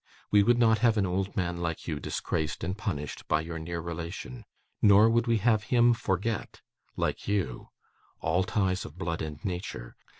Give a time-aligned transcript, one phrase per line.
[0.31, 3.79] We would not have an old man like you disgraced and punished by your near
[3.79, 4.45] relation;
[4.81, 6.61] nor would we have him forget,
[6.95, 7.69] like you,
[8.19, 9.95] all ties of blood and nature.